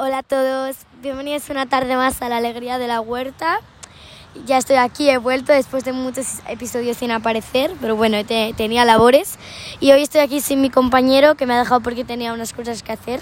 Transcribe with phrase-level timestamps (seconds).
[0.00, 3.58] Hola a todos, bienvenidos una tarde más a la alegría de la huerta.
[4.46, 9.38] Ya estoy aquí, he vuelto después de muchos episodios sin aparecer, pero bueno, tenía labores.
[9.80, 12.82] Y hoy estoy aquí sin mi compañero que me ha dejado porque tenía unas cosas
[12.82, 13.20] que hacer.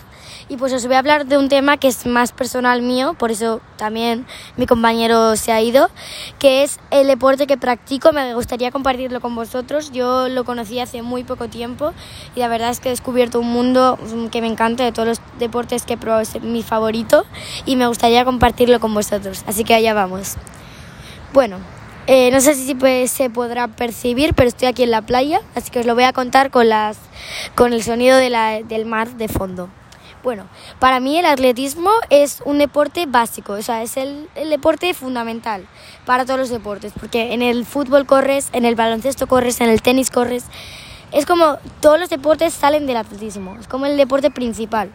[0.48, 3.30] Y pues os voy a hablar de un tema que es más personal mío, por
[3.30, 5.90] eso también mi compañero se ha ido,
[6.38, 8.12] que es el deporte que practico.
[8.12, 9.92] Me gustaría compartirlo con vosotros.
[9.92, 11.92] Yo lo conocí hace muy poco tiempo
[12.34, 13.98] y la verdad es que he descubierto un mundo
[14.30, 17.24] que me encanta de todos los deportes que he probado, es mi favorito
[17.64, 19.44] y me gustaría compartirlo con vosotros.
[19.46, 20.36] Así que allá vamos.
[21.36, 21.58] Bueno,
[22.06, 22.74] eh, no sé si
[23.08, 26.14] se podrá percibir, pero estoy aquí en la playa, así que os lo voy a
[26.14, 26.96] contar con, las,
[27.54, 29.68] con el sonido de la, del mar de fondo.
[30.24, 30.46] Bueno,
[30.78, 35.66] para mí el atletismo es un deporte básico, o sea, es el, el, deporte fundamental
[36.06, 39.82] para todos los deportes, porque en el fútbol corres, en el baloncesto corres, en el
[39.82, 40.44] tenis corres.
[41.12, 44.90] Es como todos los deportes salen del atletismo, es como el deporte principal.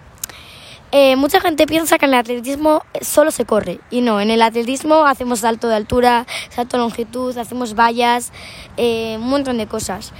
[0.94, 4.42] Eh, mucha gente piensa que en el atletismo solo se corre y no, en el
[4.42, 8.34] atletismo hacemos salto de altura, salto de longitud, hacemos vallas,
[8.76, 10.12] eh, un montón de cosas.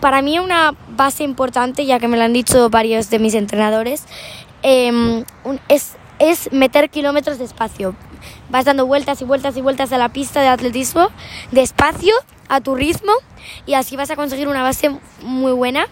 [0.00, 4.06] Para mí una base importante, ya que me lo han dicho varios de mis entrenadores,
[4.62, 5.24] em,
[5.68, 7.94] es, meter kilómetros de espacio.
[8.50, 11.10] Vas dando vueltas y vueltas y vueltas a la pista de atletismo
[11.52, 12.14] despacio,
[12.48, 13.12] a tu ritmo,
[13.66, 14.90] y así vas a conseguir una base
[15.22, 15.86] muy buena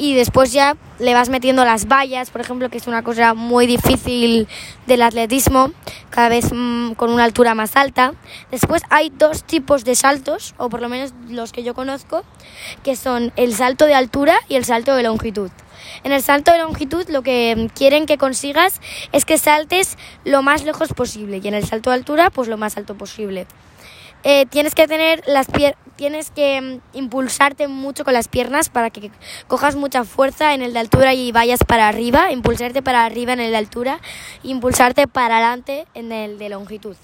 [0.00, 3.66] y después ya le vas metiendo las vallas, por ejemplo, que es una cosa muy
[3.66, 4.48] difícil
[4.86, 5.72] del atletismo,
[6.08, 8.14] cada vez mm, con una altura más alta.
[8.50, 12.24] Después hay dos tipos de saltos, o por lo menos los que yo conozco,
[12.82, 15.50] que son el salto de altura y el salto de longitud.
[16.02, 18.80] En el salto de longitud lo que quieren que consigas
[19.12, 22.56] es que saltes lo más lejos posible y en el salto de altura pues lo
[22.56, 23.46] más alto posible.
[24.22, 25.46] Eh, tienes que tener las
[25.96, 29.10] tienes que mm, impulsarte mucho con las piernas para que
[29.48, 33.40] cojas mucha fuerza en el de altura y vayas para arriba, impulsarte para arriba en
[33.40, 34.00] el de altura,
[34.42, 36.96] impulsarte para adelante en el de longitud.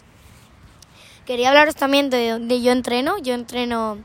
[1.27, 3.19] Quería hablaros también de donde yo entreno.
[3.19, 3.98] Yo entreno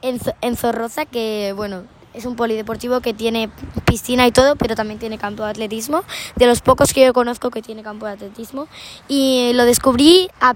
[0.00, 1.84] en, en Zorroza, que bueno,
[2.18, 3.48] es un polideportivo que tiene
[3.84, 6.02] piscina y todo, pero también tiene campo de atletismo,
[6.36, 8.68] de los pocos que yo conozco que tiene campo de atletismo.
[9.08, 10.54] Y lo descubrí a,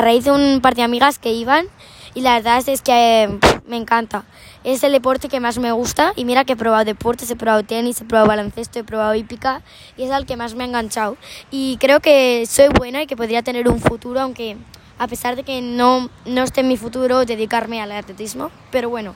[0.00, 1.66] raíz de un par de amigas que iban
[2.14, 4.24] y la verdad es que me encanta.
[4.64, 7.62] Es el deporte que más me gusta y mira que he probado deportes, he probado
[7.62, 9.62] tenis, he probado baloncesto, he probado hípica
[9.96, 11.16] y es el que más me ha enganchado.
[11.50, 14.56] Y creo que soy buena y que podría tener un futuro, aunque
[14.98, 19.14] a pesar de que no, no esté en mi futuro dedicarme al atletismo, pero bueno,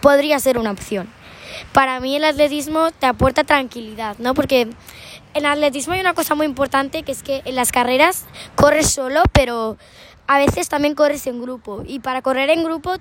[0.00, 1.08] podría ser una opción.
[1.72, 4.34] Para mí el atletismo te aporta tranquilidad, ¿no?
[4.34, 4.68] Porque
[5.34, 8.24] en atletismo hay una cosa muy importante que es que en las carreras
[8.56, 9.76] corres solo, pero
[10.26, 11.82] a veces también corres en grupo.
[11.86, 12.94] Y para correr en grupo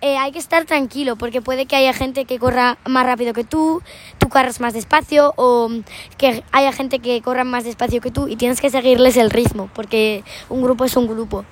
[0.00, 3.44] eh, hay que estar tranquilo porque puede que haya gente que corra más rápido que
[3.44, 3.82] tú,
[4.18, 5.70] tú corras más despacio o
[6.18, 9.70] que haya gente que corra más despacio que tú y tienes que seguirles el ritmo
[9.74, 11.44] porque un grupo es un grupo.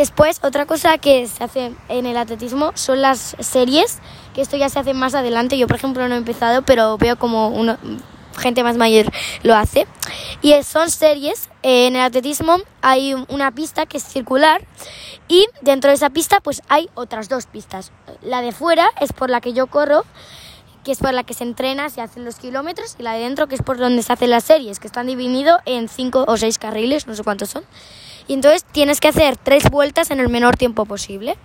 [0.00, 3.98] Después, otra cosa que se hace en el atletismo son las series,
[4.34, 5.58] que esto ya se hace más adelante.
[5.58, 7.52] Yo, por ejemplo, no he empezado, pero veo como
[8.34, 9.12] gente más mayor
[9.42, 9.86] lo hace.
[10.40, 11.50] Y son series.
[11.62, 14.66] En el atletismo hay una pista que es circular
[15.28, 17.92] y dentro de esa pista pues hay otras dos pistas.
[18.22, 20.06] La de fuera es por la que yo corro
[20.82, 23.48] que es por la que se entrena, se hacen los kilómetros, y la de dentro,
[23.48, 26.56] que es por donde se hacen las series, que están divididos en cinco o seis
[26.56, 27.64] carriles, no sé cuántos son.
[28.30, 31.36] Y entonces tienes que hacer tres vueltas en el menor tiempo posible.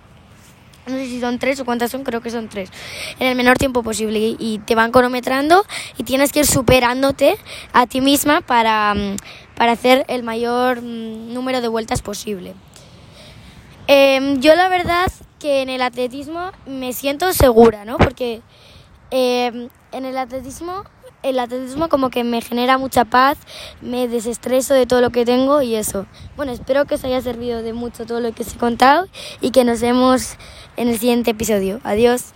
[0.86, 2.70] No sé si son tres o cuántas son, creo que son tres.
[3.18, 4.36] En el menor tiempo posible.
[4.38, 5.66] Y, te van cronometrando
[5.98, 7.38] y tienes que ir superándote
[7.72, 9.16] a ti misma para, mm,
[9.56, 12.54] para hacer el mayor mm, número de vueltas posible.
[13.88, 15.10] Em, yo la verdad
[15.40, 17.98] que en el atletismo me siento segura, ¿no?
[17.98, 18.42] Porque
[19.10, 20.84] em, en el atletismo
[21.28, 23.38] el atletismo como que me genera mucha paz,
[23.80, 26.06] me desestreso de todo lo que tengo y eso.
[26.36, 29.08] Bueno, espero que os haya servido de mucho todo lo que os he contado
[29.40, 30.36] y que nos vemos
[30.76, 31.80] en el siguiente episodio.
[31.84, 32.32] Adiós.